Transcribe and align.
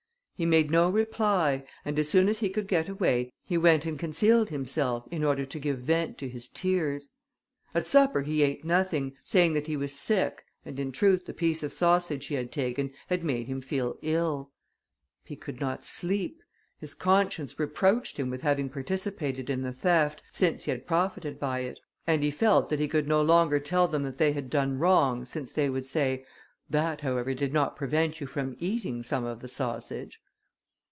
He 0.35 0.45
made 0.47 0.71
no 0.71 0.89
reply, 0.89 1.65
and 1.85 1.99
as 1.99 2.09
soon 2.09 2.27
as 2.27 2.39
he 2.39 2.49
could 2.49 2.67
get 2.67 2.89
away, 2.89 3.31
he 3.43 3.59
went 3.59 3.85
and 3.85 3.99
concealed 3.99 4.49
himself, 4.49 5.07
in 5.11 5.23
order 5.23 5.45
to 5.45 5.59
give 5.59 5.77
vent 5.77 6.17
to 6.17 6.27
his 6.27 6.49
tears. 6.49 7.09
At 7.75 7.85
supper 7.85 8.23
he 8.23 8.41
ate 8.41 8.65
nothing, 8.65 9.13
saying 9.21 9.53
that 9.53 9.67
he 9.67 9.77
was 9.77 9.93
sick, 9.93 10.43
and 10.65 10.79
in 10.79 10.91
truth 10.91 11.27
the 11.27 11.33
piece 11.35 11.61
of 11.61 11.71
sausage 11.71 12.25
he 12.25 12.33
had 12.33 12.51
taken, 12.51 12.91
had 13.05 13.23
made 13.23 13.45
him 13.49 13.61
feel 13.61 13.99
ill. 14.01 14.51
He 15.23 15.35
could 15.35 15.59
not 15.59 15.83
sleep; 15.83 16.41
his 16.79 16.95
conscience 16.95 17.59
reproached 17.59 18.17
him 18.17 18.31
with 18.31 18.41
having 18.41 18.67
participated 18.67 19.47
in 19.47 19.61
the 19.61 19.71
theft, 19.71 20.23
since 20.31 20.63
he 20.63 20.71
had 20.71 20.87
profited 20.87 21.39
by 21.39 21.59
it, 21.59 21.79
and 22.07 22.23
he 22.23 22.31
felt 22.31 22.69
that 22.69 22.79
he 22.79 22.87
could 22.87 23.07
no 23.07 23.21
longer 23.21 23.59
tell 23.59 23.87
them 23.87 24.01
that 24.01 24.17
they 24.17 24.31
had 24.31 24.49
done 24.49 24.79
wrong, 24.79 25.23
since 25.23 25.53
they 25.53 25.69
would 25.69 25.85
say, 25.85 26.25
"That, 26.67 27.01
however, 27.01 27.35
did 27.35 27.53
not 27.53 27.75
prevent 27.75 28.19
you 28.19 28.25
from 28.25 28.55
eating 28.57 29.03
some 29.03 29.23
of 29.23 29.41
the 29.41 29.47
sausage." 29.47 30.19